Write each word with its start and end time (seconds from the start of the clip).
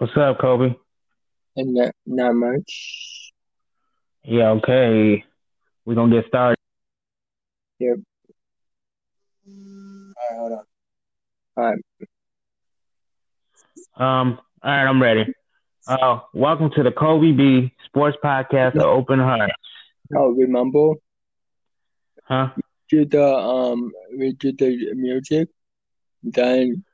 What's 0.00 0.16
up, 0.16 0.38
Kobe? 0.40 0.74
And 1.56 1.74
not, 1.74 1.94
not 2.06 2.34
much. 2.34 3.32
Yeah, 4.24 4.48
okay. 4.52 5.22
We're 5.84 5.94
gonna 5.94 6.22
get 6.22 6.26
started. 6.26 6.56
Yep. 7.80 7.96
All 9.46 9.52
right, 9.52 10.38
hold 10.38 10.52
on. 10.52 10.64
All 11.58 11.64
right. 11.64 11.78
Um, 13.98 14.38
all 14.62 14.70
right, 14.70 14.86
I'm 14.86 15.02
ready. 15.02 15.34
Uh, 15.86 16.20
welcome 16.32 16.70
to 16.76 16.82
the 16.82 16.92
Kobe 16.92 17.32
B 17.32 17.70
Sports 17.84 18.16
Podcast 18.24 18.76
of 18.76 18.84
Open 18.84 19.18
Heart. 19.18 19.50
Oh, 20.16 20.30
remember? 20.30 20.92
Huh? 22.24 22.48
Did 22.88 23.10
the 23.10 23.22
um 23.22 23.92
we 24.16 24.32
did 24.32 24.56
the 24.56 24.94
music, 24.94 25.50
then 26.22 26.84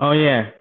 Oh 0.00 0.12
yeah. 0.12 0.52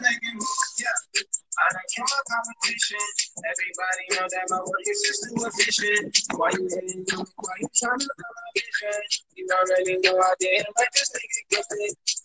Making 0.00 0.34
moves. 0.34 0.80
Yeah. 0.80 0.88
I 1.60 1.66
don't 1.76 1.88
care 1.92 2.08
my 2.08 2.22
competition. 2.24 3.04
Everybody 3.44 4.04
know 4.16 4.26
that 4.28 4.46
my 4.48 4.60
work 4.64 4.86
is 4.88 5.00
just 5.04 5.20
too 5.28 5.44
efficient. 5.44 6.12
Why 6.36 6.48
you 6.56 6.64
hating 6.64 7.04
on 7.12 7.26
me? 7.26 7.32
Why 7.36 7.54
you 7.60 7.68
trying 7.76 8.00
to 8.00 8.08
cut 8.08 8.32
my 8.32 8.48
vision? 8.56 8.98
You 9.36 9.44
already 9.52 9.94
know 10.00 10.16
I 10.16 10.32
didn't 10.40 10.72
let 10.78 10.90
this 10.96 11.10
nigga 11.12 11.40
get 11.52 11.64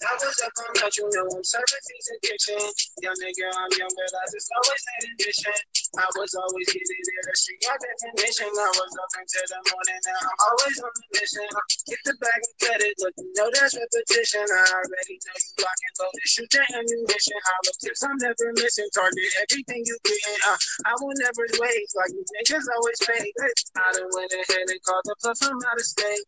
it. 0.01 0.07
I 0.07 0.13
was 0.19 0.37
up 0.43 0.55
on 0.59 0.71
that, 0.83 0.91
you 0.97 1.07
know 1.07 1.25
I'm 1.31 1.43
serving 1.43 1.83
these 1.87 2.07
addiction. 2.19 2.59
Young 2.99 3.17
nigga, 3.23 3.47
I'm 3.47 3.71
young, 3.79 3.93
but 3.95 4.11
I 4.11 4.23
just 4.31 4.49
always 4.51 4.83
had 4.83 5.01
ambition. 5.07 5.57
I 5.95 6.07
was 6.19 6.31
always 6.35 6.67
getting 6.67 7.03
the 7.07 7.35
street 7.35 7.61
got 7.63 7.79
definition. 7.79 8.51
I 8.51 8.71
was 8.75 8.93
up 8.99 9.11
until 9.15 9.45
the 9.47 9.59
morning, 9.71 10.01
now 10.03 10.19
I'm 10.19 10.39
always 10.51 10.77
on 10.83 10.91
the 10.91 11.07
mission. 11.15 11.47
Get 11.87 12.01
the 12.03 12.15
bag 12.19 12.41
and 12.43 12.57
cut 12.59 12.79
it, 12.83 12.95
look, 12.99 13.15
you 13.15 13.31
know 13.39 13.47
that's 13.55 13.75
repetition. 13.79 14.43
I 14.43 14.63
already 14.75 15.15
know 15.23 15.35
you 15.39 15.53
lock 15.63 15.79
and 15.79 15.95
load 16.03 16.15
it, 16.19 16.27
shoot 16.27 16.51
your 16.51 16.67
ammunition. 16.75 17.39
Hollow 17.47 17.75
tips, 17.79 18.03
I'm 18.03 18.17
never 18.19 18.47
missing. 18.59 18.89
Target 18.91 19.31
everything 19.39 19.81
you 19.87 19.95
getting. 20.03 20.39
Uh, 20.51 20.57
I 20.87 20.93
will 20.99 21.15
never 21.23 21.45
wait, 21.63 21.87
like 21.95 22.11
you 22.11 22.23
niggas 22.35 22.67
always 22.75 22.99
fake. 23.07 23.35
I 23.39 23.87
done 23.95 24.11
went 24.11 24.31
ahead 24.31 24.67
and 24.67 24.81
called 24.83 25.05
the 25.05 25.15
plug 25.21 25.37
from 25.39 25.59
out 25.71 25.79
of 25.79 25.85
state. 25.85 26.25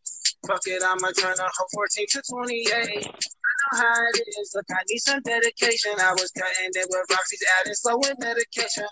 Fuck 0.48 0.64
it, 0.68 0.82
I'ma 0.84 1.12
turn 1.18 1.36
a 1.36 1.50
whole 1.58 1.70
14 1.74 2.06
to 2.12 2.22
28. 2.30 3.37
I 3.74 3.78
know 3.78 3.84
how 3.84 4.06
it 4.16 4.28
is. 4.40 4.54
Look, 4.56 4.66
I 4.72 4.84
need 4.90 5.00
some 5.00 5.22
dedication. 5.22 5.92
I 6.00 6.14
was 6.14 6.32
cutting 6.32 6.72
it 6.74 6.88
with 6.90 7.06
Roxy's 7.12 7.44
adding 7.60 7.76
slow 7.76 7.98
with 7.98 8.16
medication. 8.20 8.86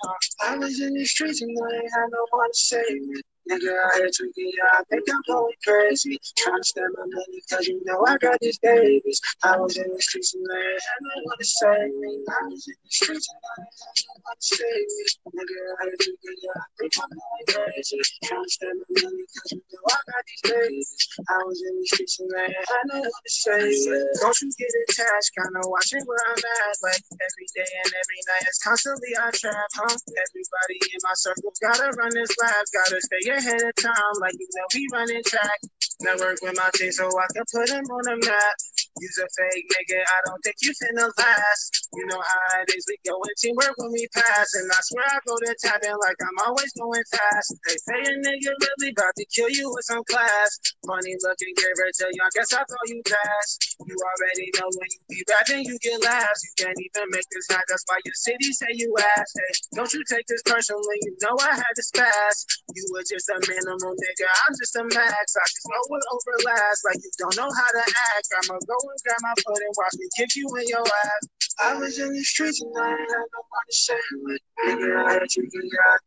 I 0.44 0.58
was 0.58 0.82
in 0.82 0.94
the 0.96 1.06
streets 1.06 1.42
and 1.42 1.58
I 1.58 1.76
ain't 1.76 1.92
had 1.94 2.08
no 2.12 2.26
one 2.32 2.52
to 2.52 2.58
save 2.58 3.02
me. 3.02 3.22
Nigga, 3.50 3.72
I 3.72 3.98
had 4.02 4.14
to 4.14 4.32
get 4.36 4.54
I 4.74 4.84
think 4.90 5.04
I'm 5.10 5.22
going 5.28 5.54
crazy. 5.64 6.20
Trying 6.38 6.58
to 6.62 6.64
spend 6.68 6.96
my 6.98 7.06
money 7.06 7.42
cause 7.50 7.68
you 7.68 7.82
know 7.86 8.04
I 8.08 8.18
got 8.18 8.40
these 8.42 8.58
babies. 8.60 9.22
I 9.44 9.58
was 9.58 9.78
in 9.78 9.86
the 9.94 10.02
streets 10.02 10.34
and 10.34 10.48
I 10.52 10.58
had 10.58 11.00
no 11.02 11.24
one 11.26 11.38
to 11.38 11.46
save 11.46 11.94
me. 11.94 12.26
I 12.26 12.46
was 12.50 12.68
in 12.68 12.76
the 12.84 12.90
streets 12.92 13.30
and 13.30 13.40
I 13.46 13.62
ain't 13.62 13.78
had 13.86 13.98
no 14.10 14.16
one 14.26 14.38
to 14.42 14.48
save 14.50 14.88
me. 14.98 15.06
Nigga, 15.38 15.62
I 15.78 15.84
had 15.86 16.00
to 16.00 16.12
get 16.26 16.52
I 16.58 16.62
think 16.80 16.94
I'm 16.98 17.10
going 17.14 17.46
crazy. 17.54 18.00
Trying 18.26 18.44
to 18.46 18.50
spend 18.52 18.80
my 18.82 19.04
money 19.04 19.24
cause 19.30 19.52
you 19.54 19.62
know 19.62 19.86
I 19.94 20.00
got. 20.10 20.25
I 20.44 21.40
was 21.48 21.60
in 21.64 21.74
the 21.80 21.86
streets 21.88 22.20
and 22.20 22.30
I 22.36 22.52
no 22.92 23.00
one 23.00 23.12
to 23.12 23.52
me. 23.64 23.72
Don't 24.20 24.38
you 24.42 24.52
get 24.60 24.72
attached, 24.90 25.32
kinda 25.36 25.62
watching 25.68 26.04
where 26.06 26.20
I'm 26.28 26.38
at. 26.38 26.76
Like 26.84 27.02
every 27.14 27.48
day 27.56 27.70
and 27.84 27.92
every 27.94 28.22
night, 28.28 28.44
it's 28.48 28.60
constantly 28.60 29.16
I 29.16 29.32
trap, 29.32 29.70
huh? 29.76 29.96
Everybody 29.96 30.78
in 30.92 31.00
my 31.04 31.16
circle 31.16 31.54
gotta 31.62 31.92
run 31.98 32.12
this 32.14 32.36
lab, 32.42 32.66
gotta 32.74 33.00
stay 33.02 33.24
ahead 33.32 33.64
of 33.64 33.76
time. 33.80 34.16
Like 34.20 34.36
you 34.36 34.48
know, 34.56 34.68
we 34.74 34.88
running 34.92 35.24
track. 35.24 35.60
Network 36.02 36.38
with 36.42 36.58
my 36.58 36.70
team 36.76 36.92
so 36.92 37.08
I 37.08 37.28
can 37.34 37.46
put 37.54 37.70
them 37.70 37.86
on 37.86 38.04
the 38.04 38.18
map. 38.28 38.56
Use 38.96 39.20
a 39.20 39.28
fake 39.28 39.68
nigga, 39.76 40.00
I 40.00 40.20
don't 40.24 40.40
think 40.40 40.56
you 40.64 40.72
finna 40.72 41.12
last. 41.20 41.90
You 41.94 42.06
know 42.08 42.22
how 42.24 42.64
it 42.64 42.72
is, 42.72 42.88
we 42.88 42.96
go 43.04 43.20
in 43.28 43.36
teamwork 43.36 43.76
when 43.76 43.92
we 43.92 44.08
pass. 44.16 44.48
And 44.56 44.72
I 44.72 44.80
swear 44.88 45.04
I 45.04 45.20
go 45.28 45.36
to 45.36 45.52
tapping 45.60 46.00
like 46.00 46.16
I'm 46.24 46.40
always 46.48 46.72
going 46.80 47.04
fast. 47.12 47.60
They 47.68 47.76
say 47.76 48.00
a 48.08 48.16
nigga 48.24 48.56
really 48.56 48.96
about 48.96 49.12
to 49.20 49.26
kill 49.36 49.52
you 49.52 49.68
with 49.68 49.84
some 49.84 50.04
class. 50.08 50.60
Funny 50.88 51.12
looking 51.28 51.52
giver 51.60 51.92
till 51.92 52.08
you, 52.08 52.24
I 52.24 52.32
guess 52.40 52.56
I 52.56 52.64
thought 52.64 52.88
you 52.88 53.04
pass. 53.04 53.48
You 53.84 53.96
already 54.00 54.48
know 54.56 54.72
when 54.72 54.88
you 54.88 55.00
be 55.12 55.20
rapping, 55.28 55.68
you 55.68 55.76
get 55.84 56.00
laughs. 56.00 56.40
You 56.48 56.54
can't 56.64 56.80
even 56.80 57.12
make 57.12 57.28
this 57.36 57.52
hot, 57.52 57.68
that's 57.68 57.84
why 57.92 58.00
your 58.08 58.16
city 58.16 58.48
say 58.56 58.72
you 58.80 58.96
ass. 59.20 59.28
Hey, 59.36 59.52
don't 59.76 59.92
you 59.92 60.04
take 60.08 60.24
this 60.32 60.42
personally, 60.48 61.04
you 61.04 61.20
know 61.20 61.36
I 61.44 61.52
had 61.52 61.74
this 61.76 61.92
spaz. 61.92 62.48
You 62.72 62.88
were 62.96 63.04
just 63.04 63.28
a 63.28 63.44
minimal 63.44 63.92
nigga, 63.92 64.28
I'm 64.48 64.56
just 64.56 64.76
a 64.80 64.84
max. 64.88 65.36
I 65.36 65.44
just 65.52 65.68
know 65.68 65.84
what 65.92 66.04
overlaps, 66.16 66.80
like 66.88 67.04
you 67.04 67.12
don't 67.20 67.36
know 67.36 67.52
how 67.52 67.70
to 67.76 67.84
act. 68.16 68.32
I'ma 68.40 68.56
go 68.64 68.85
and 68.90 69.22
my 69.22 69.34
foot 69.44 69.58
and 69.58 69.74
watch 69.78 69.94
me 69.98 70.08
kick 70.18 70.36
you 70.36 70.48
in 70.58 70.68
your 70.68 70.82
ass. 70.82 71.28
I 71.64 71.74
was 71.76 71.98
in 72.00 72.12
the 72.12 72.24
streets 72.24 72.62
and 72.62 72.72
I 72.78 72.90
ain't 72.90 73.00
had 73.00 73.08
no 73.08 73.42
say 73.70 73.96
with. 74.24 74.42
Nigga, 74.68 75.06
I 75.06 75.20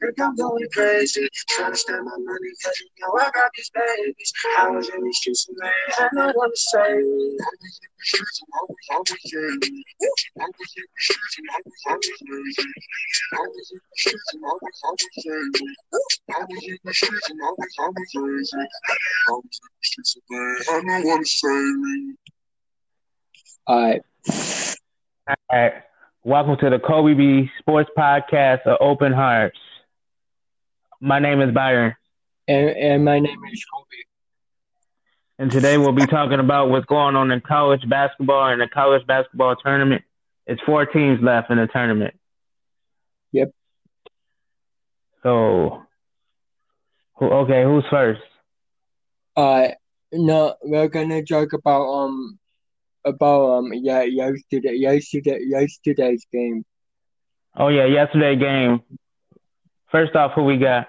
think 0.01 0.21
I'm 0.21 0.37
going 0.37 0.69
crazy. 0.73 1.29
Trying 1.49 1.73
to 1.73 1.79
spend 1.79 2.05
my 2.05 2.17
money 2.19 2.51
cause 2.63 2.81
you 2.81 2.89
know 3.01 3.13
I 3.19 3.31
got 3.31 3.51
these 3.57 3.71
babies. 3.71 4.33
I 4.59 4.69
was 4.69 4.89
in 4.89 5.01
the 5.03 5.13
streets 5.13 5.49
and 5.49 5.57
I 5.63 5.69
ain't 5.69 5.95
had 5.99 6.11
no 6.13 6.27
in 6.27 6.51
the 16.85 16.95
streets 16.95 17.29
and 17.29 17.41
I 17.41 17.51
ain't 20.49 20.67
had 20.69 20.85
no 20.85 21.09
one 21.09 21.21
to 21.21 21.27
say 21.27 21.51
me. 21.53 22.15
All 23.69 23.83
right. 23.83 24.03
All 25.29 25.37
right. 25.53 25.73
Welcome 26.25 26.57
to 26.61 26.71
the 26.71 26.79
Kobe 26.79 27.15
B 27.15 27.51
Sports 27.61 27.91
Podcast 27.97 28.63
of 28.67 28.79
Open 28.81 29.13
Hearts. 29.13 29.59
My 31.01 31.21
name 31.21 31.41
is 31.43 31.55
Byron, 31.55 31.95
And 32.49 32.71
and 32.71 33.05
my 33.05 33.21
name 33.21 33.39
is 33.53 33.65
Kobe. 33.73 34.03
and 35.39 35.51
today 35.53 35.79
we'll 35.79 35.93
be 35.93 36.07
talking 36.07 36.41
about 36.41 36.71
what's 36.71 36.87
going 36.87 37.17
on 37.17 37.31
in 37.31 37.41
college 37.41 37.89
basketball 37.89 38.49
and 38.49 38.61
the 38.61 38.69
college 38.69 39.07
basketball 39.07 39.57
tournament. 39.57 40.03
It's 40.47 40.63
four 40.67 40.87
teams 40.87 41.21
left 41.23 41.51
in 41.51 41.59
the 41.59 41.67
tournament. 41.69 42.15
Yep. 43.33 43.53
So, 45.23 45.83
who, 47.17 47.27
okay, 47.27 47.65
who's 47.65 47.85
first? 47.91 48.23
Uh 49.37 49.69
no, 50.13 50.57
we're 50.63 50.89
gonna 50.89 51.25
talk 51.25 51.53
about 51.53 51.87
um 51.87 52.38
about 53.09 53.59
um 53.59 53.73
yeah 53.73 54.03
yesterday 54.03 54.75
yesterday 54.75 55.39
yesterday's 55.43 56.27
game. 56.33 56.65
Oh 57.57 57.69
yeah, 57.69 57.87
yesterday 57.87 58.37
game. 58.37 58.83
First 59.91 60.15
off, 60.15 60.33
who 60.35 60.45
we 60.45 60.59
got? 60.59 60.89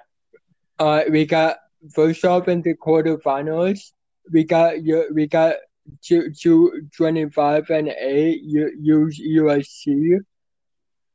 Uh, 0.77 1.03
we 1.09 1.25
got 1.25 1.57
first 1.93 2.23
off 2.25 2.47
in 2.47 2.61
the 2.61 2.75
quarterfinals. 2.75 3.91
We 4.31 4.43
got 4.43 4.83
you. 4.83 5.07
We 5.13 5.27
got 5.27 5.55
two, 6.03 6.31
two, 6.31 6.87
25 6.95 7.69
and 7.69 7.89
eight. 7.89 8.41
U, 8.43 8.71
U, 8.79 9.43
USC. 9.43 10.19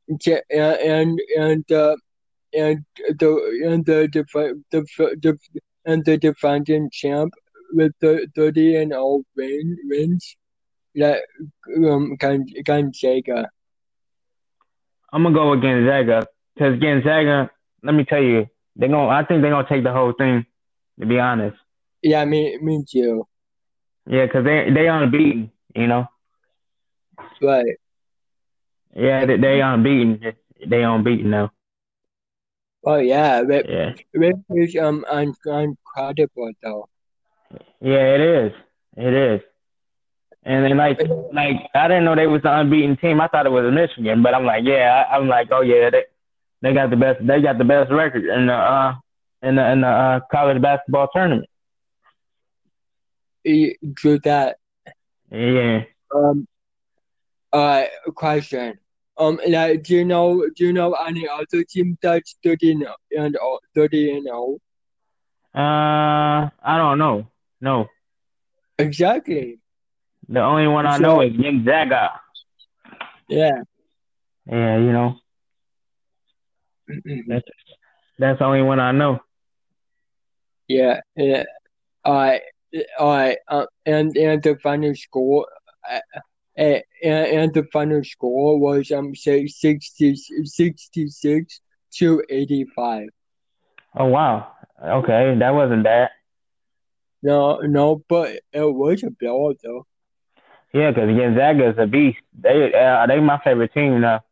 And 0.07 1.19
and 1.37 1.71
uh, 1.71 1.95
and 2.53 2.85
the 3.19 3.61
and 3.65 3.85
the 3.85 4.07
def- 4.07 4.61
the 4.71 4.85
the 5.21 5.39
and 5.85 6.03
the 6.05 6.17
defending 6.17 6.89
champ 6.91 7.33
with 7.73 7.93
the 7.99 8.27
30 8.35 8.75
and 8.77 8.91
0 8.91 9.23
win, 9.35 9.77
wins. 9.85 10.35
That 10.95 11.21
um 11.77 12.15
Gon- 12.17 12.45
Gonzaga. 12.65 13.49
I'm 15.11 15.23
gonna 15.23 15.35
go 15.35 15.51
with 15.51 15.61
Gonzaga 15.61 16.27
because 16.53 16.79
Gonzaga. 16.79 17.49
Let 17.83 17.93
me 17.95 18.03
tell 18.05 18.21
you, 18.21 18.47
they're 18.75 18.89
gonna. 18.89 19.07
I 19.09 19.23
think 19.25 19.41
they're 19.41 19.51
gonna 19.51 19.67
take 19.67 19.83
the 19.83 19.93
whole 19.93 20.13
thing. 20.13 20.45
To 20.99 21.05
be 21.05 21.19
honest, 21.19 21.57
Yeah, 22.01 22.25
me 22.25 22.57
me 22.61 22.83
too. 22.89 23.27
yeah, 24.07 24.25
because 24.25 24.45
they 24.45 24.69
they 24.73 24.87
unbeaten. 24.87 25.51
You 25.75 25.87
know, 25.87 26.07
Right. 27.41 27.77
yeah, 28.95 29.25
they, 29.25 29.37
they 29.37 29.61
unbeaten. 29.61 30.33
They 30.67 30.83
unbeaten 30.83 31.29
now. 31.29 31.51
Oh 32.85 32.97
yeah, 32.97 33.39
Rip, 33.41 33.67
Yeah, 33.67 33.93
Rip 34.13 34.37
is 34.49 34.75
um 34.77 35.05
un- 35.09 35.33
incredible 35.45 36.51
though. 36.61 36.89
yeah, 37.81 38.15
it 38.15 38.21
is. 38.21 38.51
It 38.97 39.13
is. 39.13 39.41
And 40.45 40.63
then 40.63 40.77
like 40.77 40.99
like 41.33 41.55
I 41.73 41.87
didn't 41.87 42.05
know 42.05 42.15
they 42.15 42.27
was 42.27 42.43
the 42.43 42.55
unbeaten 42.55 42.97
team. 42.97 43.19
I 43.19 43.27
thought 43.27 43.47
it 43.47 43.51
was 43.51 43.71
Michigan, 43.73 44.21
but 44.21 44.35
I'm 44.35 44.45
like, 44.45 44.63
yeah, 44.63 45.05
I, 45.09 45.15
I'm 45.15 45.27
like, 45.27 45.49
oh 45.51 45.61
yeah, 45.61 45.89
they 45.89 46.03
they 46.61 46.73
got 46.73 46.91
the 46.91 46.95
best 46.95 47.25
they 47.25 47.41
got 47.41 47.57
the 47.57 47.63
best 47.63 47.91
record 47.91 48.25
in 48.25 48.47
the 48.47 48.53
uh 48.53 48.95
in 49.41 49.55
the 49.55 49.71
in 49.71 49.81
the 49.81 49.87
uh, 49.87 50.19
college 50.31 50.61
basketball 50.61 51.09
tournament. 51.13 51.49
You 53.43 53.75
drew 53.93 54.19
that. 54.19 54.57
Yeah. 55.31 55.83
Um. 56.13 56.47
Uh, 57.51 57.85
question. 58.15 58.77
Um, 59.17 59.39
like, 59.47 59.83
do 59.83 59.95
you 59.95 60.05
know 60.05 60.47
do 60.55 60.65
you 60.65 60.73
know 60.73 60.93
any 60.93 61.27
other 61.27 61.63
team 61.63 61.97
that's 62.01 62.35
thirty 62.43 62.71
and 62.71 62.87
and 63.11 63.35
uh, 63.35 63.57
thirty 63.73 64.11
and 64.11 64.27
oh? 64.31 64.59
Uh, 65.55 66.49
I 66.61 66.77
don't 66.77 66.97
know. 66.97 67.27
No, 67.61 67.87
Exactly. 68.77 69.59
The 70.27 70.41
only 70.41 70.67
one 70.67 70.85
I 70.85 70.97
know 70.97 71.21
is 71.21 71.35
Gonzaga. 71.35 72.19
Yeah. 73.27 73.61
Yeah, 74.47 74.77
you 74.77 74.91
know, 74.91 75.15
that's 77.27 77.47
that's 78.19 78.39
the 78.39 78.45
only 78.45 78.61
one 78.61 78.79
I 78.79 78.91
know. 78.91 79.19
Yeah, 80.67 81.01
yeah. 81.15 81.43
I, 82.03 82.41
I, 82.99 83.37
uh, 83.47 83.65
and 83.85 84.15
and 84.15 84.43
the 84.43 84.57
final 84.61 84.93
score, 84.93 85.47
uh, 85.89 85.99
uh, 86.57 86.79
and, 87.03 87.27
and 87.27 87.53
the 87.53 87.63
final 87.73 88.03
score 88.03 88.59
was 88.59 88.91
um 88.91 89.15
say 89.15 89.47
60, 89.47 90.15
66 90.43 91.61
to 91.95 92.23
eighty 92.29 92.65
five. 92.75 93.09
Oh 93.95 94.05
wow. 94.05 94.51
Okay, 94.83 95.35
that 95.39 95.53
wasn't 95.55 95.83
bad. 95.83 96.09
No, 97.23 97.61
no, 97.61 98.03
but 98.07 98.39
it 98.53 98.61
was 98.61 99.01
a 99.03 99.09
blowout 99.09 99.57
though. 99.63 99.87
Yeah, 100.75 100.91
because 100.91 101.17
Gonzaga 101.17 101.69
is 101.71 101.79
a 101.79 101.87
beast. 101.87 102.19
They 102.41 102.73
uh, 102.73 103.07
they 103.07 103.19
my 103.21 103.39
favorite 103.43 103.73
team 103.73 104.01
now. 104.01 104.23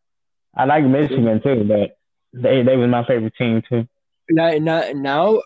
I 0.56 0.66
like 0.66 0.86
Michigan 0.86 1.42
too, 1.44 1.66
but 1.68 1.98
they 2.34 2.64
they 2.64 2.78
was 2.78 2.90
my 2.90 3.06
favorite 3.06 3.36
team 3.38 3.64
too. 3.70 3.88
Like 4.32 4.62
now, 4.62 4.84
now, 4.94 5.42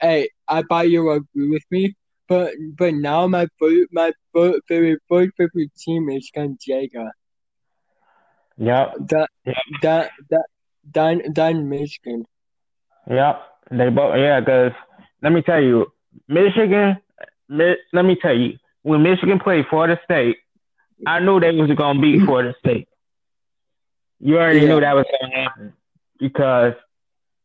hey, 0.00 0.28
I 0.48 0.62
bet 0.62 0.90
you 0.90 1.10
agree 1.10 1.50
with 1.50 1.64
me, 1.70 1.94
but 2.28 2.52
but 2.78 2.94
now 2.94 3.26
my 3.28 3.46
my 3.92 4.12
favorite 4.68 5.00
first 5.08 5.32
favorite 5.38 5.72
team 5.76 6.08
is 6.10 6.30
Gonzaga. 6.34 7.12
Yep, 8.58 8.96
That 9.10 9.30
Yeah. 9.46 9.54
that 9.82 10.10
that 10.94 11.56
Michigan. 11.56 12.24
yep. 13.10 13.42
They 13.70 13.88
both 13.90 14.16
yeah. 14.16 14.40
Because 14.40 14.72
let 15.22 15.32
me 15.32 15.42
tell 15.42 15.62
you, 15.62 15.86
Michigan. 16.28 16.98
Mi- 17.48 17.76
let 17.92 18.04
me 18.04 18.16
tell 18.20 18.36
you, 18.36 18.58
when 18.84 19.02
Michigan 19.02 19.40
played 19.40 19.66
Florida 19.68 19.98
State, 20.04 20.36
I 21.06 21.18
knew 21.18 21.40
they 21.40 21.50
was 21.52 21.70
gonna 21.72 22.00
beat 22.00 22.22
Florida 22.24 22.54
State. 22.60 22.86
You 24.20 24.36
already 24.36 24.60
Yeah. 24.60 24.68
knew 24.68 24.80
that 24.80 24.94
was 24.94 25.06
gonna 25.20 25.34
happen 25.34 25.72
because 26.20 26.74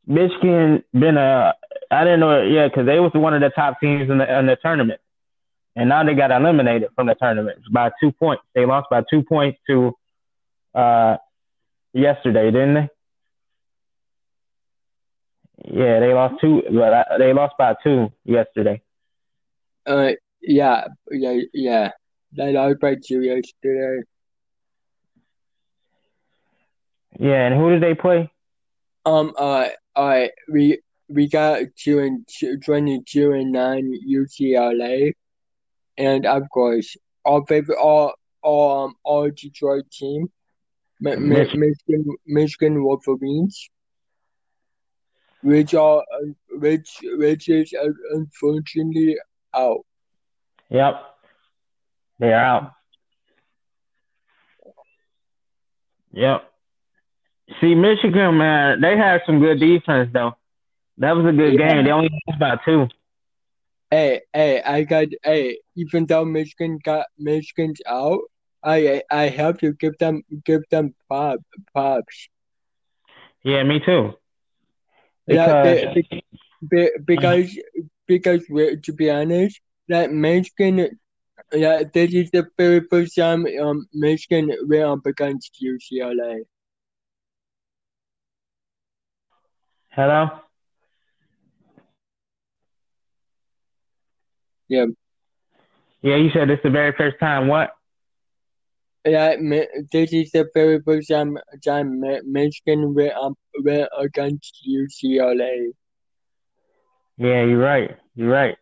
Michigan 0.06 0.84
been 0.94 1.18
a. 1.18 1.56
I 1.90 2.04
didn't 2.04 2.20
know. 2.20 2.44
Yeah, 2.44 2.68
because 2.68 2.86
they 2.86 3.00
was 3.00 3.14
one 3.14 3.34
of 3.34 3.42
the 3.42 3.50
top 3.50 3.80
teams 3.80 4.10
in 4.10 4.18
the 4.20 4.38
in 4.40 4.46
the 4.46 4.58
tournament, 4.58 5.00
and 5.76 5.90
now 5.90 6.04
they 6.04 6.14
got 6.14 6.32
eliminated 6.32 6.90
from 6.96 7.08
the 7.08 7.16
tournament 7.16 7.60
by 7.72 7.92
two 8.02 8.12
points. 8.12 8.44
They 8.54 8.66
lost 8.66 8.90
by 8.90 9.04
two 9.10 9.24
points 9.24 9.60
to 9.68 9.96
uh 10.76 11.18
yesterday, 11.94 12.52
didn't 12.52 12.74
they? 12.76 12.90
Yeah, 15.66 16.00
they 16.00 16.14
lost 16.14 16.36
two. 16.42 16.64
But 16.72 16.94
uh, 16.94 17.18
they 17.18 17.34
lost 17.34 17.56
by 17.58 17.76
two 17.84 18.12
yesterday. 18.26 18.82
Uh, 19.86 20.12
yeah, 20.50 20.88
yeah, 21.12 21.40
yeah. 21.54 21.92
They 22.36 22.54
lost 22.54 22.80
by 22.80 22.96
two 22.96 23.22
yesterday. 23.22 24.02
Yeah, 27.20 27.46
and 27.46 27.56
who 27.56 27.70
did 27.70 27.84
they 27.84 27.94
play? 27.94 28.32
Um, 29.06 29.34
uh, 29.38 29.68
uh, 29.96 30.28
we 30.52 30.80
we 31.08 31.28
got 31.28 31.62
two 31.76 32.00
and 32.00 32.28
two, 32.28 32.58
22 32.58 33.32
and 33.34 33.52
nine 33.52 33.94
UCLA, 34.08 35.14
and 35.98 36.26
of 36.26 36.44
course, 36.52 36.98
our 37.26 37.46
favorite, 37.46 37.78
all, 37.78 38.14
all, 38.42 38.86
um, 38.86 38.96
all 39.04 39.30
Detroit 39.30 39.86
team, 39.92 40.32
Mich- 41.00 41.56
Michigan, 41.56 42.06
Michigan 42.26 42.84
Wolverines, 42.84 43.70
which 45.42 45.74
are, 45.74 46.00
uh, 46.00 46.26
which, 46.52 46.98
which 47.04 47.50
is 47.50 47.74
uh, 47.74 47.90
unfortunately 48.12 49.18
out. 49.54 49.86
Yep, 50.70 50.94
they're 52.20 52.36
out. 52.36 52.74
Yep. 56.14 56.44
See, 57.60 57.76
Michigan, 57.76 58.38
man, 58.38 58.82
they 58.82 58.96
had 58.98 59.22
some 59.26 59.40
good 59.40 59.60
defense 59.60 60.10
though. 60.14 60.36
That 60.98 61.16
was 61.16 61.26
a 61.26 61.36
good 61.36 61.54
Yeah. 61.60 61.76
game. 61.76 61.86
They 61.86 61.92
only 61.92 62.10
lost 62.28 62.40
by 62.40 62.58
two. 62.66 62.88
Hey, 63.90 64.22
hey, 64.34 64.62
I 64.62 64.84
got, 64.84 65.08
hey, 65.24 65.58
even 65.76 66.06
though 66.06 66.26
Michigan 66.26 66.80
got 66.84 67.08
Michigan's 67.18 67.82
out, 67.88 68.20
I, 68.64 69.02
I 69.10 69.30
have 69.30 69.58
to 69.60 69.74
give 69.74 69.98
them, 69.98 70.22
give 70.46 70.62
them 70.70 70.94
pop, 71.10 71.40
pops. 71.74 72.30
Yeah, 73.44 73.64
me 73.64 73.80
too. 73.80 74.14
Yeah, 75.26 75.64
Because 75.64 75.96
be- 75.96 76.10
be- 76.12 76.24
be- 76.70 76.90
because 77.06 77.60
because 78.08 78.46
to 78.84 78.94
be 78.94 79.10
honest, 79.10 79.60
that 79.90 80.12
Michigan, 80.12 81.00
yeah, 81.52 81.84
this 81.94 82.14
is 82.14 82.32
the 82.32 82.48
very 82.58 82.82
first 82.90 83.16
time 83.16 83.46
um 83.62 83.88
Michigan 83.94 84.52
went 84.68 84.84
up 84.84 85.06
against 85.06 85.58
UCLA. 85.62 86.46
hello. 90.00 90.30
Yeah. 94.70 94.86
Yeah, 96.02 96.16
you 96.16 96.30
said 96.32 96.48
this 96.48 96.60
the 96.64 96.70
very 96.70 96.94
first 96.98 97.20
time. 97.20 97.48
What? 97.48 97.72
Yeah, 99.06 99.36
this 99.92 100.14
is 100.14 100.32
the 100.32 100.48
very 100.54 100.82
first 100.82 101.10
time 101.10 101.38
time 101.66 102.00
Mi- 102.00 102.22
Michigan 102.24 102.94
went 102.94 103.14
up 103.14 103.34
went 103.64 103.90
against 103.98 104.66
UCLA. 104.66 105.72
Yeah, 107.18 107.44
you're 107.44 107.60
right. 107.60 107.98
You're 108.16 108.30
right. 108.30 108.56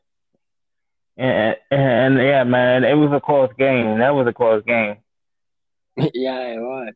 And, 1.18 1.56
and, 1.72 1.82
and 1.82 2.18
yeah, 2.18 2.44
man, 2.44 2.84
it 2.84 2.94
was 2.94 3.12
a 3.12 3.20
close 3.20 3.50
game. 3.58 4.00
That 4.00 4.14
was 4.14 4.28
a 4.28 4.34
close 4.34 4.64
game. 4.66 4.98
yeah, 5.98 6.54
it 6.54 6.60
was. 6.60 6.94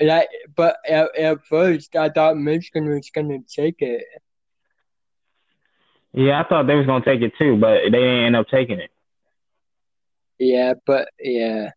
Like, 0.00 0.28
but 0.54 0.76
at, 0.88 1.16
at 1.18 1.46
first 1.46 1.96
I 1.96 2.10
thought 2.10 2.36
Michigan 2.36 2.88
was 2.88 3.10
gonna 3.14 3.38
take 3.48 3.80
it. 3.80 4.04
Yeah, 6.12 6.40
I 6.40 6.48
thought 6.48 6.66
they 6.66 6.74
was 6.74 6.86
gonna 6.86 7.04
take 7.04 7.22
it 7.22 7.32
too, 7.38 7.56
but 7.56 7.80
they 7.84 7.90
didn't 7.90 8.26
end 8.26 8.36
up 8.36 8.48
taking 8.48 8.80
it. 8.80 8.90
Yeah, 10.38 10.74
but 10.86 11.08
yeah. 11.18 11.70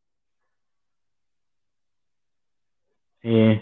Yeah, 3.23 3.55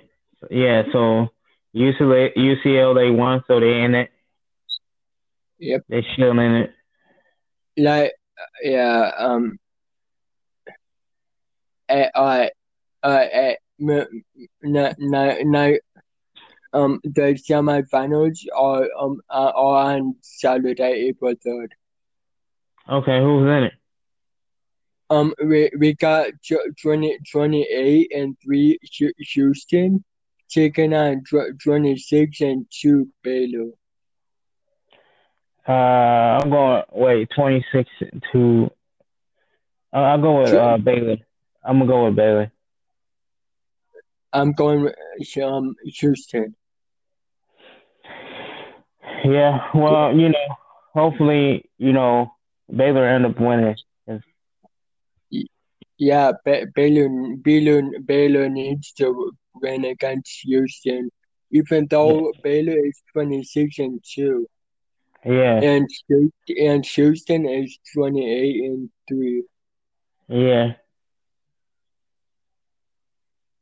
yeah. 0.49 0.83
So 0.91 1.29
UCLA, 1.75 2.35
UCLA 2.35 3.15
won, 3.15 3.43
so 3.47 3.59
they 3.59 3.81
in 3.81 3.95
it. 3.95 4.11
Yep. 5.59 5.85
They 5.89 6.05
still 6.13 6.31
in 6.39 6.51
it. 6.55 6.74
Like 7.77 8.11
yeah 8.63 9.11
um 9.17 9.57
uh, 11.89 12.05
uh, 12.15 12.47
uh, 13.03 13.07
uh, 13.07 13.53
no, 13.79 14.05
no, 14.63 14.91
no, 14.99 15.77
um 16.73 16.99
the 17.03 17.33
semifinals 17.47 18.39
are 18.55 18.87
um 18.99 19.21
are, 19.29 19.53
are 19.53 19.93
on 19.95 20.15
Saturday 20.21 21.07
April 21.09 21.33
third 21.43 21.73
Okay, 22.89 23.19
who's 23.21 23.47
in 23.47 23.63
it? 23.63 23.73
um 25.09 25.33
we 25.49 25.69
we 25.79 25.93
got 25.93 26.27
tw- 26.45 26.71
20, 26.81 27.17
28 27.31 28.11
and 28.15 28.35
three 28.43 28.77
Houston 29.33 30.03
taking 30.49 30.93
on 30.93 31.23
tw- 31.23 31.57
26 31.63 32.41
and 32.41 32.65
two 32.71 33.07
Baylor 33.23 33.71
Uh, 35.67 35.71
I'm 35.71 36.49
going. 36.49 36.83
Wait, 36.91 37.29
26 37.35 37.89
to. 38.31 38.71
Uh, 39.93 39.97
I'll 39.97 40.21
go 40.21 40.41
with 40.41 40.53
uh 40.53 40.77
Baylor. 40.77 41.17
I'm 41.63 41.79
gonna 41.79 41.91
go 41.91 42.05
with 42.05 42.15
Baylor. 42.15 42.51
I'm 44.33 44.51
going 44.51 44.91
um 45.41 45.75
Houston 45.85 46.55
Yeah. 49.23 49.69
Well, 49.73 50.15
you 50.15 50.29
know, 50.29 50.47
hopefully, 50.93 51.69
you 51.77 51.93
know, 51.93 52.33
Baylor 52.73 53.05
end 53.05 53.25
up 53.25 53.39
winning. 53.39 53.75
Yeah, 55.97 56.33
Ba- 56.43 56.67
Baylor, 56.75 57.07
Baylor, 57.37 57.81
Baylor 58.03 58.49
needs 58.49 58.91
to 58.93 59.31
win 59.61 59.85
against 59.85 60.41
Houston, 60.41 61.09
even 61.51 61.87
though 61.89 62.33
Baylor 62.43 62.77
is 62.85 63.01
26 63.13 63.79
and 63.79 64.03
2, 64.03 64.45
Yeah. 65.25 65.59
and 65.59 65.89
and 66.61 66.85
Houston 66.85 67.47
is 67.47 67.79
28 67.95 68.63
and 68.65 68.89
3. 69.09 69.43
Yeah. 70.27 70.73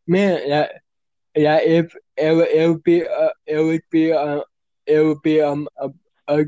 Man, 0.05 0.41
yeah, 0.45 0.67
yeah, 1.35 1.59
if 1.61 1.95
it, 2.17 2.33
it 2.33 2.67
would 2.67 2.83
be 2.83 3.07
uh, 3.07 3.29
it 3.47 3.59
would 3.59 3.83
be 3.89 4.11
uh, 4.11 4.41
it 4.85 4.99
would 4.99 5.21
be 5.21 5.41
um 5.41 5.69
a 5.77 5.89
a, 6.27 6.45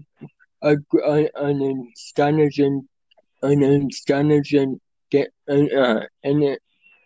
a, 0.62 0.76
a 1.06 1.30
an 1.36 1.92
astonishing 1.96 2.88
an 3.42 3.64
astonishing 3.64 4.82
get 5.10 5.32
uh, 5.48 6.02
an 6.24 6.58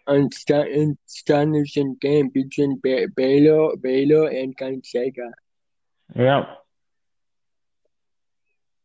astonishing 0.08 1.96
game 2.01 2.30
between 2.30 2.82
Baylor 2.82 3.75
Baylor 3.78 4.28
and 4.30 4.56
Gonzaga. 4.56 5.32
Yep. 6.16 6.59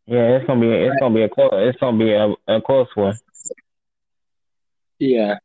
Yeah, 0.06 0.36
it's 0.36 0.46
gonna 0.46 0.60
be 0.60 0.70
it's 0.70 0.96
gonna 1.00 1.14
be 1.14 1.22
a 1.22 1.28
close 1.28 1.50
it's 1.52 1.78
gonna 1.78 1.98
be 1.98 2.12
a, 2.12 2.34
a 2.48 2.60
close 2.60 2.88
one. 2.94 3.14
Yeah. 4.98 5.36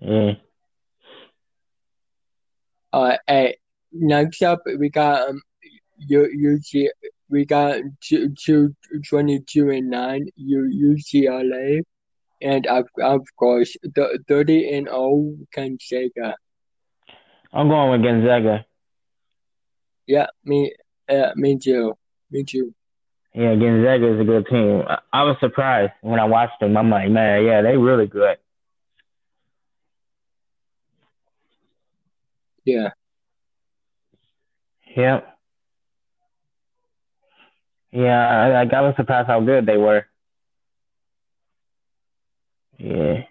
Yeah. 0.00 0.32
Uh, 2.92 3.16
hey, 3.26 3.56
next 3.92 4.42
up 4.42 4.62
we 4.78 4.88
got 4.88 5.28
um, 5.28 5.42
U 5.98 6.58
UC 6.62 6.88
we 7.32 7.46
got 7.46 7.80
two, 8.02 8.34
two, 8.38 8.76
22 9.08 9.70
and 9.70 9.88
nine 9.88 10.28
U 10.36 10.96
UCLA, 11.14 11.80
and 12.42 12.66
of 12.66 12.86
of 13.02 13.26
course 13.36 13.74
the 13.82 14.22
thirty 14.28 14.70
and 14.76 14.86
oh 14.90 15.34
Gonzaga. 15.54 16.36
I'm 17.52 17.68
going 17.68 17.90
with 17.90 18.02
Gonzaga. 18.02 18.66
Yeah, 20.06 20.26
me, 20.44 20.74
uh, 21.08 21.30
me 21.36 21.58
too, 21.58 21.94
me 22.30 22.44
too. 22.44 22.74
Yeah, 23.34 23.54
Gonzaga 23.54 24.14
is 24.14 24.20
a 24.20 24.24
good 24.24 24.46
team. 24.46 24.82
I, 24.86 24.98
I 25.12 25.22
was 25.24 25.36
surprised 25.40 25.92
when 26.02 26.20
I 26.20 26.24
watched 26.24 26.60
them. 26.60 26.76
I'm 26.76 26.90
like, 26.90 27.10
man, 27.10 27.44
yeah, 27.44 27.62
they 27.62 27.76
really 27.76 28.06
good. 28.06 28.36
Yeah. 32.64 32.90
Yep. 34.96 35.28
Yeah, 37.92 38.64
I, 38.70 38.76
I 38.76 38.80
was 38.80 38.94
surprised 38.96 39.28
how 39.28 39.40
good 39.40 39.66
they 39.66 39.76
were. 39.76 40.06
Yeah. 42.78 43.22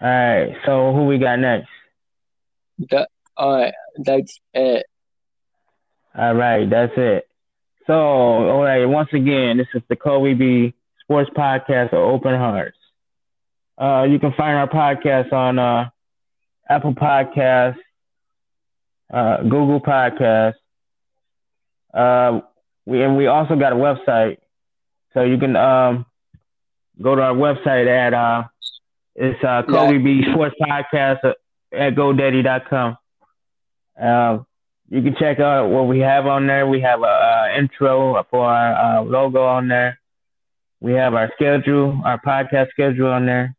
All 0.00 0.08
right. 0.08 0.56
So 0.64 0.92
who 0.92 1.06
we 1.06 1.18
got 1.18 1.38
next? 1.38 1.68
That 2.90 3.08
all 3.36 3.56
right. 3.56 3.74
That's 4.04 4.38
it. 4.54 4.86
All 6.16 6.34
right. 6.34 6.68
That's 6.68 6.92
it. 6.96 7.27
So 7.88 7.94
all 7.94 8.62
right. 8.62 8.84
Once 8.84 9.08
again, 9.14 9.56
this 9.56 9.66
is 9.72 9.82
the 9.88 9.96
Kobe 9.96 10.34
B 10.34 10.74
Sports 11.00 11.30
Podcast 11.34 11.94
of 11.94 12.00
Open 12.00 12.34
Hearts. 12.34 12.76
Uh, 13.78 14.06
you 14.08 14.18
can 14.18 14.34
find 14.36 14.58
our 14.58 14.68
podcast 14.68 15.32
on 15.32 15.58
uh, 15.58 15.88
Apple 16.68 16.92
Podcasts, 16.92 17.78
uh, 19.10 19.38
Google 19.42 19.80
Podcasts. 19.80 20.56
Uh, 21.94 22.42
we 22.84 23.02
and 23.02 23.16
we 23.16 23.26
also 23.26 23.56
got 23.56 23.72
a 23.72 23.76
website, 23.76 24.36
so 25.14 25.22
you 25.22 25.38
can 25.38 25.56
um, 25.56 26.04
go 27.00 27.14
to 27.14 27.22
our 27.22 27.34
website 27.34 27.86
at 27.86 28.12
uh, 28.12 28.42
it's 29.14 29.42
uh, 29.42 29.62
Kobe 29.62 29.96
B 29.96 30.24
Sports 30.30 30.56
Podcast 30.60 31.24
at 31.24 31.94
GoDaddy.com. 31.94 32.98
Uh, 33.98 34.38
you 34.90 35.02
can 35.02 35.16
check 35.18 35.40
out 35.40 35.68
what 35.68 35.86
we 35.86 36.00
have 36.00 36.26
on 36.26 36.46
there. 36.46 36.66
We 36.66 36.82
have 36.82 37.02
a, 37.02 37.06
intro 37.58 38.24
for 38.30 38.44
our 38.46 39.00
uh, 39.00 39.02
logo 39.02 39.44
on 39.44 39.68
there. 39.68 39.98
We 40.80 40.92
have 40.92 41.14
our 41.14 41.30
schedule, 41.34 42.00
our 42.04 42.20
podcast 42.20 42.70
schedule 42.70 43.08
on 43.08 43.26
there, 43.26 43.56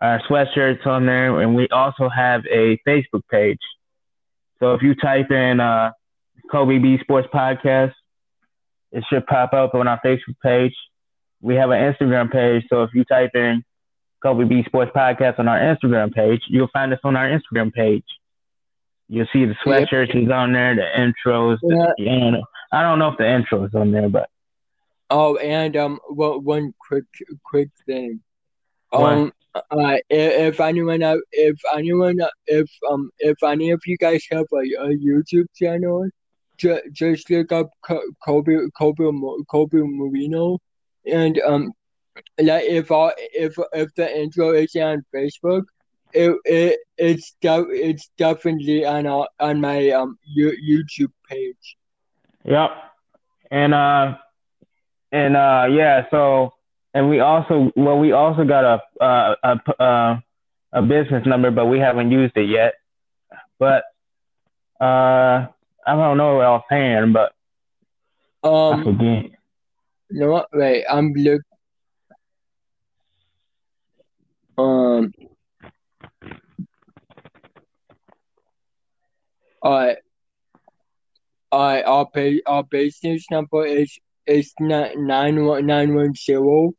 our 0.00 0.20
sweatshirts 0.28 0.86
on 0.86 1.06
there, 1.06 1.40
and 1.40 1.54
we 1.54 1.68
also 1.68 2.08
have 2.08 2.42
a 2.50 2.78
Facebook 2.86 3.22
page. 3.30 3.58
So 4.60 4.74
if 4.74 4.82
you 4.82 4.94
type 4.94 5.30
in 5.30 5.60
uh, 5.60 5.90
Kobe 6.50 6.78
B 6.78 6.98
Sports 7.00 7.28
Podcast, 7.34 7.92
it 8.92 9.04
should 9.10 9.26
pop 9.26 9.52
up 9.52 9.74
on 9.74 9.88
our 9.88 10.00
Facebook 10.04 10.38
page. 10.42 10.74
We 11.40 11.56
have 11.56 11.70
an 11.70 11.92
Instagram 11.92 12.30
page, 12.30 12.64
so 12.70 12.84
if 12.84 12.90
you 12.94 13.04
type 13.04 13.32
in 13.34 13.64
Kobe 14.22 14.44
B 14.44 14.62
Sports 14.66 14.92
Podcast 14.94 15.38
on 15.38 15.48
our 15.48 15.58
Instagram 15.58 16.12
page, 16.12 16.42
you'll 16.48 16.70
find 16.72 16.92
us 16.92 17.00
on 17.02 17.16
our 17.16 17.28
Instagram 17.28 17.72
page. 17.72 18.04
You'll 19.08 19.26
see 19.32 19.44
the 19.44 19.54
sweatshirts 19.66 20.14
is 20.14 20.30
on 20.30 20.52
there, 20.52 20.74
the 20.74 20.86
intros. 20.96 21.58
Yeah. 21.62 21.92
The, 21.98 22.42
I 22.74 22.82
don't 22.82 22.98
know 22.98 23.10
if 23.10 23.18
the 23.18 23.32
intro 23.32 23.64
is 23.64 23.74
on 23.74 23.92
there, 23.92 24.08
but 24.08 24.28
oh, 25.10 25.36
and 25.36 25.76
um, 25.76 26.00
well, 26.10 26.40
one 26.40 26.74
quick 26.80 27.04
quick 27.44 27.70
thing. 27.86 28.20
Um, 28.92 29.32
uh, 29.54 29.98
if, 30.10 30.54
if 30.54 30.60
anyone, 30.60 31.02
if 31.30 31.60
anyone, 31.72 32.18
if 32.46 32.68
um, 32.90 33.10
if 33.20 33.42
any 33.44 33.70
of 33.70 33.80
you 33.86 33.96
guys 33.96 34.24
have 34.32 34.46
a, 34.52 34.56
a 34.56 34.88
YouTube 34.96 35.46
channel, 35.54 36.08
just, 36.58 36.82
just 36.92 37.30
look 37.30 37.52
up 37.52 37.70
Kobe 38.24 38.56
Kobe 38.76 39.04
Kobe 39.48 39.78
Marino, 39.84 40.58
and 41.06 41.40
um, 41.46 41.72
like 42.38 42.64
if 42.64 42.90
I 42.90 43.12
if 43.16 43.56
if 43.72 43.94
the 43.94 44.18
intro 44.20 44.50
is 44.50 44.74
on 44.74 45.04
Facebook, 45.14 45.62
it, 46.12 46.36
it 46.44 46.80
it's 46.98 47.36
de- 47.40 47.70
it's 47.70 48.10
definitely 48.18 48.84
on 48.84 49.06
uh, 49.06 49.26
on 49.38 49.60
my 49.60 49.90
um 49.90 50.18
YouTube 50.36 51.12
page. 51.28 51.76
Yep, 52.44 52.70
and 53.50 53.72
uh, 53.74 54.16
and 55.12 55.36
uh, 55.36 55.66
yeah. 55.70 56.02
So, 56.10 56.52
and 56.92 57.08
we 57.08 57.20
also 57.20 57.72
well, 57.74 57.98
we 57.98 58.12
also 58.12 58.44
got 58.44 58.64
a 58.64 59.02
uh, 59.02 59.34
a 59.42 59.82
uh, 59.82 60.20
a 60.72 60.82
business 60.82 61.26
number, 61.26 61.50
but 61.50 61.66
we 61.66 61.78
haven't 61.78 62.10
used 62.10 62.36
it 62.36 62.48
yet. 62.50 62.74
But 63.58 63.84
uh, 64.80 65.46
I 65.86 65.96
don't 65.96 66.18
know 66.18 66.36
what 66.36 66.46
offhand, 66.46 67.14
but 67.14 67.32
um, 68.46 68.80
I 68.80 68.84
forget. 68.84 69.30
No, 70.10 70.44
wait. 70.52 70.84
I'm 70.90 71.12
look. 71.14 71.42
Um. 74.58 75.12
Alright. 79.64 79.96
Alright, 81.54 81.84
our 81.84 82.04
pay 82.10 82.42
our 82.46 82.64
business 82.64 83.26
number 83.30 83.64
is 83.64 83.96
is 84.26 84.52
nine 84.58 85.44
one 85.44 85.66
nine 85.66 85.94
one 85.94 86.12
zero 86.14 86.72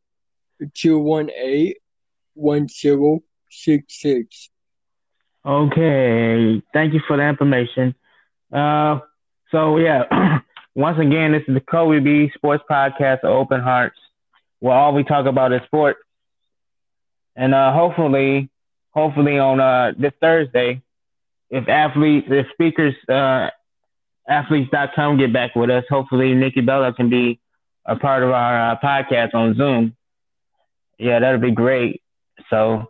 two 0.74 1.00
one 1.00 1.30
eight 1.32 1.78
one 2.34 2.68
zero 2.68 3.22
six 3.50 4.02
six. 4.02 4.50
Okay, 5.46 6.62
thank 6.74 6.94
you 6.94 7.00
for 7.08 7.16
the 7.16 7.24
information. 7.24 7.96
Uh, 8.52 9.00
so 9.50 9.78
yeah, 9.78 10.40
once 10.76 11.00
again, 11.00 11.32
this 11.32 11.44
is 11.48 11.54
the 11.54 11.62
Kobe 11.62 12.00
B 12.00 12.30
Sports 12.36 12.66
Podcast 12.70 13.24
Open 13.24 13.62
Hearts, 13.62 13.98
where 14.60 14.76
all 14.76 14.94
we 14.94 15.06
talk 15.06 15.26
about 15.26 15.54
is 15.54 15.62
sports. 15.68 16.00
And 17.38 17.56
uh, 17.56 17.72
hopefully, 17.72 18.50
hopefully 18.90 19.40
on 19.40 19.62
uh, 19.62 19.94
this 19.98 20.12
Thursday, 20.20 20.82
if 21.50 21.70
athletes, 21.70 22.28
if 22.30 22.48
speakers, 22.52 22.96
uh, 23.08 23.52
athletes.com 24.28 25.18
get 25.18 25.34
back 25.34 25.56
with 25.56 25.70
us, 25.70 25.84
hopefully 25.90 26.34
Nikki 26.34 26.62
Bella 26.62 26.94
can 26.94 27.10
be 27.10 27.40
a 27.86 27.96
part 27.96 28.24
of 28.24 28.32
our 28.32 28.72
uh, 28.72 28.80
podcast 28.84 29.34
on 29.34 29.56
Zoom. 29.56 29.96
Yeah, 30.98 31.20
that'll 31.20 31.40
be 31.40 31.52
great. 31.52 32.02
So, 32.50 32.86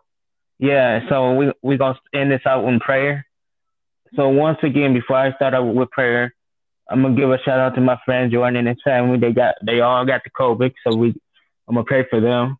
yeah, 0.59 1.07
so 1.09 1.33
we 1.33 1.51
we're 1.61 1.77
gonna 1.77 1.99
end 2.13 2.31
this 2.31 2.41
out 2.45 2.65
in 2.65 2.79
prayer. 2.79 3.25
So 4.15 4.29
once 4.29 4.59
again, 4.63 4.93
before 4.93 5.17
I 5.17 5.33
start 5.33 5.53
out 5.53 5.65
with 5.65 5.91
prayer, 5.91 6.33
I'm 6.89 7.01
gonna 7.01 7.15
give 7.15 7.31
a 7.31 7.37
shout 7.39 7.59
out 7.59 7.75
to 7.75 7.81
my 7.81 7.97
friend 8.05 8.31
Jordan 8.31 8.57
and 8.57 8.67
his 8.67 8.77
family. 8.83 9.17
They 9.17 9.33
got 9.33 9.55
they 9.65 9.81
all 9.81 10.05
got 10.05 10.21
the 10.23 10.29
COVID, 10.29 10.73
so 10.83 10.95
we 10.95 11.09
I'm 11.67 11.75
gonna 11.75 11.85
pray 11.85 12.05
for 12.09 12.21
them. 12.21 12.57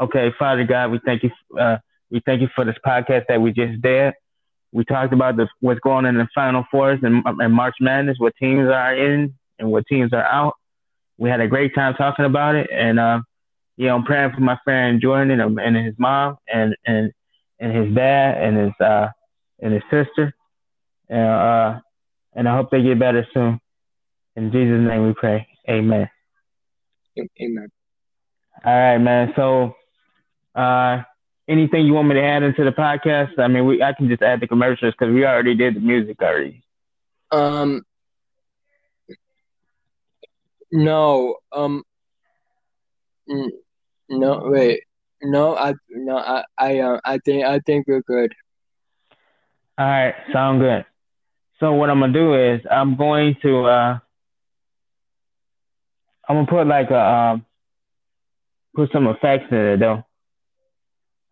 Okay, 0.00 0.30
Father 0.38 0.64
God, 0.64 0.90
we 0.90 1.00
thank 1.04 1.22
you. 1.22 1.30
Uh, 1.58 1.78
we 2.10 2.20
thank 2.24 2.40
you 2.40 2.48
for 2.54 2.64
this 2.64 2.76
podcast 2.84 3.26
that 3.28 3.40
we 3.40 3.52
just 3.52 3.80
did. 3.82 4.14
We 4.76 4.84
talked 4.84 5.14
about 5.14 5.36
the, 5.36 5.48
what's 5.60 5.80
going 5.80 6.04
on 6.04 6.14
in 6.14 6.18
the 6.18 6.28
Final 6.34 6.64
Fours 6.70 7.00
and, 7.02 7.22
and 7.24 7.52
March 7.52 7.76
Madness, 7.80 8.18
what 8.18 8.36
teams 8.36 8.68
are 8.68 8.94
in 8.94 9.32
and 9.58 9.72
what 9.72 9.86
teams 9.86 10.12
are 10.12 10.24
out. 10.24 10.52
We 11.16 11.30
had 11.30 11.40
a 11.40 11.48
great 11.48 11.74
time 11.74 11.94
talking 11.94 12.26
about 12.26 12.56
it, 12.56 12.68
and 12.70 13.00
uh, 13.00 13.20
yeah, 13.78 13.94
I'm 13.94 14.04
praying 14.04 14.32
for 14.34 14.42
my 14.42 14.58
friend 14.64 15.00
Jordan 15.00 15.40
and, 15.40 15.58
and 15.58 15.76
his 15.76 15.94
mom 15.98 16.36
and 16.46 16.76
and 16.84 17.10
and 17.58 17.74
his 17.74 17.94
dad 17.94 18.36
and 18.36 18.56
his 18.58 18.72
uh 18.86 19.08
and 19.62 19.72
his 19.72 19.82
sister 19.90 20.34
and 21.08 21.26
uh, 21.26 21.80
and 22.34 22.46
I 22.46 22.54
hope 22.54 22.70
they 22.70 22.82
get 22.82 22.98
better 22.98 23.26
soon. 23.32 23.58
In 24.36 24.52
Jesus' 24.52 24.86
name 24.86 25.06
we 25.06 25.14
pray. 25.14 25.46
Amen. 25.70 26.10
Amen. 27.18 27.68
All 28.62 28.78
right, 28.78 28.98
man. 28.98 29.32
So, 29.36 29.74
uh, 30.54 31.02
anything 31.48 31.86
you 31.86 31.94
want 31.94 32.08
me 32.08 32.14
to 32.14 32.22
add 32.22 32.42
into 32.42 32.64
the 32.64 32.72
podcast? 32.72 33.38
I 33.38 33.48
mean, 33.48 33.66
we 33.66 33.82
I 33.82 33.92
can 33.92 34.08
just 34.08 34.22
add 34.22 34.40
the 34.40 34.46
commercials 34.46 34.94
because 34.98 35.12
we 35.12 35.24
already 35.24 35.54
did 35.54 35.76
the 35.76 35.80
music 35.80 36.20
already. 36.20 36.62
Um. 37.30 37.82
No. 40.72 41.36
Um. 41.52 41.82
No. 44.08 44.42
Wait. 44.44 44.82
No. 45.22 45.56
I. 45.56 45.74
No. 45.90 46.18
I. 46.18 46.44
I. 46.58 46.78
Uh, 46.80 47.00
I 47.04 47.18
think. 47.24 47.44
I 47.44 47.60
think 47.60 47.86
we're 47.86 48.02
good. 48.02 48.32
All 49.78 49.86
right. 49.86 50.14
Sound 50.32 50.60
good. 50.60 50.84
So 51.60 51.72
what 51.72 51.88
I'm 51.88 52.00
gonna 52.00 52.12
do 52.12 52.34
is 52.34 52.60
I'm 52.70 52.96
going 52.96 53.36
to 53.42 53.64
uh 53.64 53.98
I'm 56.28 56.36
gonna 56.36 56.46
put 56.46 56.66
like 56.66 56.90
a 56.90 57.00
um 57.00 57.46
put 58.74 58.90
some 58.92 59.06
effects 59.06 59.46
in 59.50 59.56
it 59.56 59.80
though. 59.80 60.04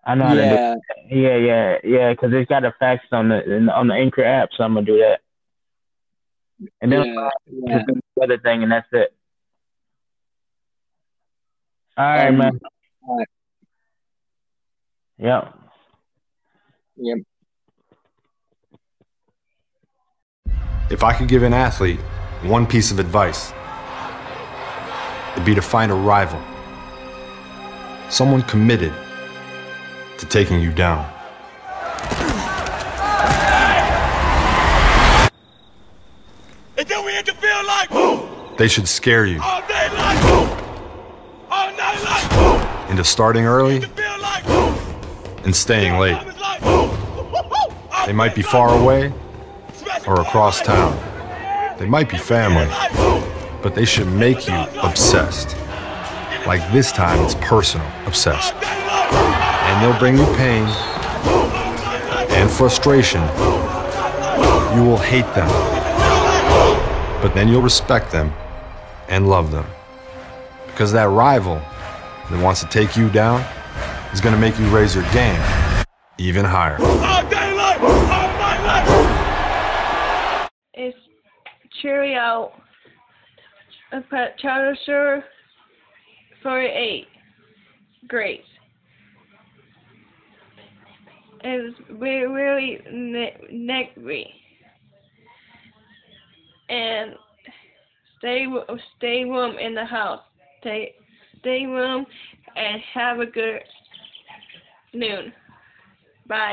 I 0.06 0.14
know 0.14 0.24
how 0.26 0.34
to 0.34 0.40
do 0.40 0.46
Yeah, 0.46 0.74
Yeah, 1.10 1.36
yeah, 1.36 1.78
yeah, 1.84 2.12
because 2.12 2.32
it's 2.32 2.48
got 2.48 2.64
effects 2.64 3.06
on 3.12 3.28
the 3.28 3.70
on 3.72 3.88
the 3.88 3.94
Anchor 3.94 4.24
app, 4.24 4.50
so 4.56 4.64
I'm 4.64 4.74
gonna 4.74 4.86
do 4.86 4.98
that. 4.98 5.20
And 6.80 6.92
then 6.92 7.04
yeah, 7.04 7.30
yeah. 7.46 7.82
the 7.86 8.22
other 8.22 8.38
thing, 8.38 8.62
and 8.62 8.70
that's 8.70 8.86
it. 8.92 9.14
All 11.96 12.04
right, 12.04 12.28
Um, 12.28 12.38
man. 12.38 12.60
alright. 13.08 13.28
Yep. 15.18 15.58
Yep. 16.96 17.18
If 20.90 21.02
I 21.02 21.12
could 21.14 21.28
give 21.28 21.42
an 21.42 21.54
athlete 21.54 22.00
one 22.42 22.66
piece 22.66 22.90
of 22.90 22.98
advice, 22.98 23.52
it'd 25.32 25.46
be 25.46 25.54
to 25.54 25.62
find 25.62 25.90
a 25.90 25.94
rival, 25.94 26.40
someone 28.10 28.42
committed 28.42 28.92
to 30.18 30.26
taking 30.26 30.60
you 30.60 30.72
down. 30.72 31.10
And 36.76 36.88
then 36.88 37.04
we 37.04 37.12
hit 37.12 37.26
the 37.26 37.32
field 37.32 37.66
like 37.66 37.90
boom, 37.90 38.28
They 38.58 38.68
should 38.68 38.88
scare 38.88 39.26
you 39.26 39.40
all 39.42 39.60
day 39.66 39.88
like 39.94 40.20
boom, 40.22 40.48
all 41.50 41.70
night 41.76 42.02
like 42.04 42.30
boom, 42.30 42.90
into 42.90 43.04
starting 43.04 43.44
early 43.44 43.80
like 44.20 44.44
and 45.44 45.54
staying 45.54 45.98
late. 45.98 46.16
it's 46.26 46.40
like 46.40 46.60
boom. 46.62 46.90
They 48.06 48.12
might 48.12 48.34
be 48.34 48.42
far 48.42 48.76
away 48.78 49.12
or 50.06 50.20
across 50.20 50.60
town. 50.60 50.98
They 51.78 51.86
might 51.86 52.08
be 52.08 52.18
family, 52.18 52.66
but 53.62 53.74
they 53.74 53.84
should 53.84 54.08
make 54.08 54.46
you 54.46 54.54
obsessed. 54.82 55.56
Like 56.46 56.60
this 56.72 56.92
time, 56.92 57.18
it's 57.24 57.34
personal, 57.36 57.86
obsessed. 58.06 58.54
And 59.74 59.82
they'll 59.82 59.98
bring 59.98 60.16
you 60.16 60.24
pain 60.36 60.62
and 62.30 62.48
frustration. 62.48 63.20
You 64.72 64.84
will 64.84 64.98
hate 64.98 65.26
them, 65.34 65.48
but 67.20 67.32
then 67.34 67.48
you'll 67.48 67.60
respect 67.60 68.12
them 68.12 68.32
and 69.08 69.28
love 69.28 69.50
them. 69.50 69.66
Because 70.66 70.92
that 70.92 71.08
rival 71.08 71.56
that 72.30 72.40
wants 72.40 72.60
to 72.60 72.68
take 72.68 72.96
you 72.96 73.10
down 73.10 73.40
is 74.12 74.20
going 74.20 74.32
to 74.32 74.40
make 74.40 74.56
you 74.60 74.68
raise 74.68 74.94
your 74.94 75.10
game 75.12 75.42
even 76.18 76.44
higher. 76.44 76.76
All 76.80 77.28
day 77.28 77.52
like 77.56 77.80
all 77.80 77.88
night 78.06 78.62
like 78.64 80.50
It's 80.74 80.96
Cheerio. 81.82 82.52
I 91.44 91.50
put 91.50 91.76
Chowder 91.76 91.88
48. 91.88 91.94
Great. 91.94 91.94
It's 91.94 92.00
really, 92.00 92.26
really 92.26 92.80
And 96.68 97.14
stay 98.18 98.46
stay 98.96 99.24
warm 99.24 99.58
in 99.58 99.74
the 99.74 99.84
house. 99.84 100.20
Stay 100.60 100.94
stay 101.38 101.66
warm 101.66 102.06
and 102.56 102.82
have 102.94 103.20
a 103.20 103.26
good 103.26 103.60
noon. 104.92 105.32
Bye. 106.26 106.52